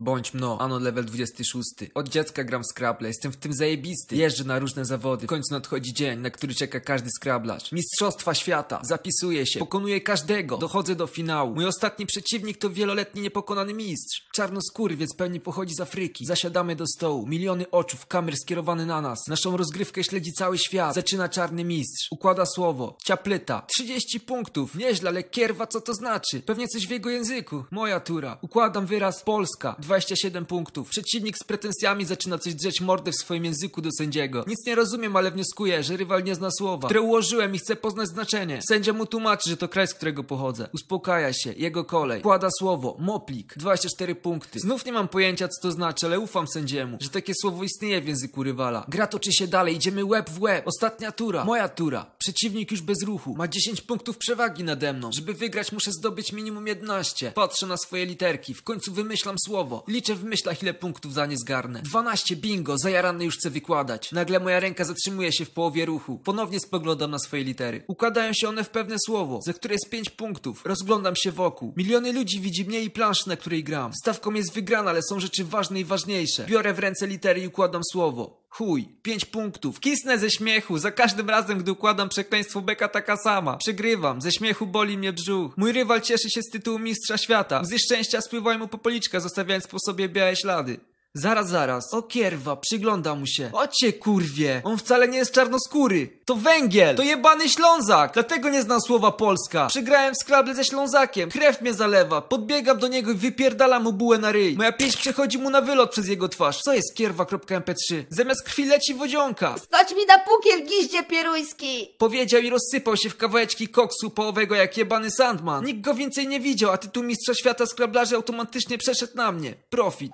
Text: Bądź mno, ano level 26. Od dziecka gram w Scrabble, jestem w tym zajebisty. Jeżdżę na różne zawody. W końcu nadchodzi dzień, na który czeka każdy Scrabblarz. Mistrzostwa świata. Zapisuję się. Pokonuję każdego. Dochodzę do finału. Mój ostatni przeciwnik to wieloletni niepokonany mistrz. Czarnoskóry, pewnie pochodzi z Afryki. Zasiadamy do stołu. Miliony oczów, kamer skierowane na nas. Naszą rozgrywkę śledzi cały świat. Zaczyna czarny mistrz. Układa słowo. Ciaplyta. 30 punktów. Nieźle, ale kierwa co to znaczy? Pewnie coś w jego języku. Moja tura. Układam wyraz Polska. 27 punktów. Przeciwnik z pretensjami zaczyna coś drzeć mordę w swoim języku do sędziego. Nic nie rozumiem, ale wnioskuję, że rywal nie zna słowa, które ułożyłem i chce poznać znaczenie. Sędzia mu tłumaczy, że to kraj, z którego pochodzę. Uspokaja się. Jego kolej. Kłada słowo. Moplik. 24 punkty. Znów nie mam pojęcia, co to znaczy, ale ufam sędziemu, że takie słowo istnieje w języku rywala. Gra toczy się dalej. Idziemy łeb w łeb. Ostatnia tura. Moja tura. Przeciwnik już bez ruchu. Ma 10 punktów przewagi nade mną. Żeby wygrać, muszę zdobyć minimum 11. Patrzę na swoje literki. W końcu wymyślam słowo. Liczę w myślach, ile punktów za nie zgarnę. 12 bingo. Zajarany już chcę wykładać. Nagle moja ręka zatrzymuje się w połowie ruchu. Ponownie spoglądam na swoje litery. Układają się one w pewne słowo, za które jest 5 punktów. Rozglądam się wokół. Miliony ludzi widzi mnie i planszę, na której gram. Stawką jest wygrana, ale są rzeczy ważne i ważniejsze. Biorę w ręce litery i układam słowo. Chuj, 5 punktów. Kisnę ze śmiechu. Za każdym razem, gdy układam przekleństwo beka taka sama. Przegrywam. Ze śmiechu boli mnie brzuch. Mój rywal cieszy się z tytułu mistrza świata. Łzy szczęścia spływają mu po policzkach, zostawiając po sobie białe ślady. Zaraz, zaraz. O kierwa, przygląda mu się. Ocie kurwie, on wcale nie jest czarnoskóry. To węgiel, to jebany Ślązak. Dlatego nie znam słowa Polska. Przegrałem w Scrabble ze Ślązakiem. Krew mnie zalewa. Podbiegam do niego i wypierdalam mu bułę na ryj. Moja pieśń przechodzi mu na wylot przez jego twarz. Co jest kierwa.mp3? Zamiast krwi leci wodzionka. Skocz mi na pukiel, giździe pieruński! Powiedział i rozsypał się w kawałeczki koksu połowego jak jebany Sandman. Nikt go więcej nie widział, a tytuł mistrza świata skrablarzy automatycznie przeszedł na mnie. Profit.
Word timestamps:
Bądź 0.00 0.34
mno, 0.34 0.58
ano 0.60 0.78
level 0.78 1.04
26. 1.04 1.64
Od 1.94 2.08
dziecka 2.08 2.44
gram 2.44 2.62
w 2.62 2.66
Scrabble, 2.66 3.08
jestem 3.08 3.32
w 3.32 3.36
tym 3.36 3.54
zajebisty. 3.54 4.16
Jeżdżę 4.16 4.44
na 4.44 4.58
różne 4.58 4.84
zawody. 4.84 5.26
W 5.26 5.28
końcu 5.28 5.54
nadchodzi 5.54 5.92
dzień, 5.94 6.20
na 6.20 6.30
który 6.30 6.54
czeka 6.54 6.80
każdy 6.80 7.10
Scrabblarz. 7.20 7.72
Mistrzostwa 7.72 8.34
świata. 8.34 8.80
Zapisuję 8.82 9.46
się. 9.46 9.58
Pokonuję 9.58 10.00
każdego. 10.00 10.56
Dochodzę 10.56 10.94
do 10.94 11.06
finału. 11.06 11.54
Mój 11.54 11.66
ostatni 11.66 12.06
przeciwnik 12.06 12.58
to 12.58 12.70
wieloletni 12.70 13.22
niepokonany 13.22 13.74
mistrz. 13.74 14.22
Czarnoskóry, 14.34 14.96
pewnie 15.16 15.40
pochodzi 15.40 15.74
z 15.74 15.80
Afryki. 15.80 16.26
Zasiadamy 16.26 16.76
do 16.76 16.86
stołu. 16.86 17.26
Miliony 17.26 17.70
oczów, 17.70 18.06
kamer 18.06 18.36
skierowane 18.36 18.86
na 18.86 19.00
nas. 19.00 19.18
Naszą 19.28 19.56
rozgrywkę 19.56 20.04
śledzi 20.04 20.32
cały 20.32 20.58
świat. 20.58 20.94
Zaczyna 20.94 21.28
czarny 21.28 21.64
mistrz. 21.64 22.08
Układa 22.10 22.46
słowo. 22.46 22.96
Ciaplyta. 23.04 23.66
30 23.68 24.20
punktów. 24.20 24.74
Nieźle, 24.74 25.08
ale 25.10 25.22
kierwa 25.22 25.66
co 25.66 25.80
to 25.80 25.94
znaczy? 25.94 26.40
Pewnie 26.40 26.68
coś 26.68 26.86
w 26.86 26.90
jego 26.90 27.10
języku. 27.10 27.64
Moja 27.70 28.00
tura. 28.00 28.38
Układam 28.42 28.86
wyraz 28.86 29.22
Polska. 29.22 29.76
27 29.86 30.46
punktów. 30.46 30.88
Przeciwnik 30.88 31.36
z 31.38 31.44
pretensjami 31.44 32.04
zaczyna 32.04 32.38
coś 32.38 32.54
drzeć 32.54 32.80
mordę 32.80 33.12
w 33.12 33.16
swoim 33.16 33.44
języku 33.44 33.82
do 33.82 33.90
sędziego. 33.98 34.44
Nic 34.46 34.66
nie 34.66 34.74
rozumiem, 34.74 35.16
ale 35.16 35.30
wnioskuję, 35.30 35.82
że 35.82 35.96
rywal 35.96 36.24
nie 36.24 36.34
zna 36.34 36.50
słowa, 36.58 36.88
które 36.88 37.00
ułożyłem 37.00 37.54
i 37.54 37.58
chce 37.58 37.76
poznać 37.76 38.08
znaczenie. 38.08 38.60
Sędzia 38.68 38.92
mu 38.92 39.06
tłumaczy, 39.06 39.50
że 39.50 39.56
to 39.56 39.68
kraj, 39.68 39.88
z 39.88 39.94
którego 39.94 40.24
pochodzę. 40.24 40.68
Uspokaja 40.74 41.32
się. 41.32 41.52
Jego 41.52 41.84
kolej. 41.84 42.22
Kłada 42.22 42.48
słowo. 42.58 42.96
Moplik. 42.98 43.54
24 43.56 44.14
punkty. 44.14 44.60
Znów 44.60 44.84
nie 44.84 44.92
mam 44.92 45.08
pojęcia, 45.08 45.48
co 45.48 45.62
to 45.62 45.72
znaczy, 45.72 46.06
ale 46.06 46.20
ufam 46.20 46.48
sędziemu, 46.48 46.98
że 47.00 47.08
takie 47.08 47.32
słowo 47.40 47.64
istnieje 47.64 48.00
w 48.00 48.08
języku 48.08 48.42
rywala. 48.42 48.86
Gra 48.88 49.06
toczy 49.06 49.32
się 49.32 49.46
dalej. 49.46 49.74
Idziemy 49.76 50.04
łeb 50.04 50.30
w 50.30 50.40
łeb. 50.42 50.66
Ostatnia 50.66 51.12
tura. 51.12 51.44
Moja 51.44 51.68
tura. 51.68 52.06
Przeciwnik 52.18 52.70
już 52.70 52.80
bez 52.80 53.02
ruchu. 53.02 53.34
Ma 53.36 53.48
10 53.48 53.80
punktów 53.80 54.18
przewagi 54.18 54.64
nade 54.64 54.92
mną. 54.92 55.10
Żeby 55.12 55.34
wygrać, 55.34 55.72
muszę 55.72 55.92
zdobyć 55.92 56.32
minimum 56.32 56.66
11. 56.66 57.32
Patrzę 57.32 57.66
na 57.66 57.76
swoje 57.76 58.06
literki. 58.06 58.54
W 58.54 58.62
końcu 58.62 58.92
wymyślam 58.92 59.36
słowo. 59.46 59.75
Liczę 59.88 60.14
w 60.14 60.24
myślach, 60.24 60.62
ile 60.62 60.74
punktów 60.74 61.14
za 61.14 61.26
nie 61.26 61.36
zgarnę. 61.38 61.82
12 61.82 62.36
bingo. 62.36 62.78
Zajarany 62.78 63.24
już 63.24 63.38
chcę 63.38 63.50
wykładać. 63.50 64.12
Nagle 64.12 64.40
moja 64.40 64.60
ręka 64.60 64.84
zatrzymuje 64.84 65.32
się 65.32 65.44
w 65.44 65.50
połowie 65.50 65.84
ruchu. 65.84 66.18
Ponownie 66.18 66.60
spoglądam 66.60 67.10
na 67.10 67.18
swoje 67.18 67.44
litery. 67.44 67.84
Układają 67.86 68.32
się 68.32 68.48
one 68.48 68.64
w 68.64 68.70
pewne 68.70 68.96
słowo, 69.06 69.40
za 69.46 69.52
które 69.52 69.74
jest 69.74 69.90
5 69.90 70.10
punktów. 70.10 70.62
Rozglądam 70.64 71.16
się 71.16 71.32
wokół. 71.32 71.72
Miliony 71.76 72.12
ludzi 72.12 72.40
widzi 72.40 72.64
mnie 72.64 72.80
i 72.80 72.90
planszę, 72.90 73.24
na 73.26 73.36
której 73.36 73.64
gram. 73.64 73.92
Stawką 73.94 74.32
jest 74.32 74.52
wygrana, 74.52 74.90
ale 74.90 75.00
są 75.02 75.20
rzeczy 75.20 75.44
ważne 75.44 75.80
i 75.80 75.84
ważniejsze. 75.84 76.44
Biorę 76.44 76.74
w 76.74 76.78
ręce 76.78 77.06
litery 77.06 77.40
i 77.40 77.46
układam 77.46 77.82
słowo. 77.92 78.45
Chuj, 78.56 78.88
5 79.02 79.24
punktów. 79.24 79.80
Kisnę 79.80 80.18
ze 80.18 80.30
śmiechu. 80.30 80.78
Za 80.78 80.90
każdym 80.90 81.30
razem, 81.30 81.58
gdy 81.58 81.72
układam 81.72 82.08
przekleństwo 82.08 82.60
beka 82.60 82.88
taka 82.88 83.16
sama. 83.16 83.56
Przegrywam. 83.56 84.20
Ze 84.20 84.32
śmiechu 84.32 84.66
boli 84.66 84.98
mnie 84.98 85.12
brzuch. 85.12 85.56
Mój 85.56 85.72
rywal 85.72 86.00
cieszy 86.00 86.30
się 86.30 86.42
z 86.42 86.50
tytułu 86.52 86.78
mistrza 86.78 87.18
świata. 87.18 87.60
Łzy 87.60 87.78
szczęścia 87.78 88.20
spływają 88.20 88.58
mu 88.58 88.68
po 88.68 88.78
policzkach, 88.78 89.22
zostawiając 89.22 89.66
po 89.66 89.78
sobie 89.78 90.08
białe 90.08 90.36
ślady. 90.36 90.80
Zaraz, 91.18 91.48
zaraz. 91.48 91.94
O 91.94 92.02
kierwa, 92.02 92.56
przygląda 92.56 93.14
mu 93.14 93.26
się. 93.26 93.50
Ocie 93.52 93.92
kurwie, 93.92 94.60
on 94.64 94.78
wcale 94.78 95.08
nie 95.08 95.18
jest 95.18 95.32
czarnoskóry. 95.32 96.08
To 96.24 96.34
węgiel, 96.34 96.96
to 96.96 97.02
jebany 97.02 97.48
Ślązak. 97.48 98.14
Dlatego 98.14 98.48
nie 98.48 98.62
znam 98.62 98.80
słowa 98.80 99.12
Polska. 99.12 99.66
Przegrałem 99.66 100.14
w 100.14 100.18
Scrabble 100.18 100.54
ze 100.54 100.64
Ślązakiem. 100.64 101.30
Krew 101.30 101.60
mnie 101.60 101.74
zalewa. 101.74 102.22
Podbiegam 102.22 102.78
do 102.78 102.88
niego 102.88 103.12
i 103.12 103.14
wypierdalam 103.14 103.82
mu 103.82 103.92
bułę 103.92 104.18
na 104.18 104.32
ryj. 104.32 104.56
Moja 104.56 104.72
pieśń 104.72 104.98
przechodzi 104.98 105.38
mu 105.38 105.50
na 105.50 105.60
wylot 105.60 105.90
przez 105.90 106.08
jego 106.08 106.28
twarz. 106.28 106.60
Co 106.62 106.74
jest 106.74 106.94
kierwa.mp3? 106.94 108.04
Zamiast 108.10 108.42
krwi 108.42 108.64
leci 108.64 108.94
wodzionka. 108.94 109.54
Skocz 109.58 109.96
mi 109.96 110.06
na 110.06 110.18
pukiel, 110.18 110.66
giździe 110.66 111.02
pieruński! 111.02 111.94
Powiedział 111.98 112.40
i 112.40 112.50
rozsypał 112.50 112.96
się 112.96 113.10
w 113.10 113.16
kawałeczki 113.16 113.68
koksu 113.68 114.10
połowego 114.10 114.54
jak 114.54 114.76
jebany 114.76 115.10
Sandman. 115.10 115.64
Nikt 115.64 115.80
go 115.80 115.94
więcej 115.94 116.28
nie 116.28 116.40
widział, 116.40 116.70
a 116.72 116.78
tytuł 116.78 117.02
mistrza 117.02 117.34
świata 117.34 117.66
skrablarzy 117.66 118.16
automatycznie 118.16 118.78
przeszedł 118.78 119.16
na 119.16 119.32
mnie. 119.32 119.54
Profit. 119.70 120.12